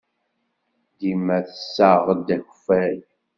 Dima 0.97 1.37
tessaɣ-d 1.47 2.27
akeffay. 2.35 2.97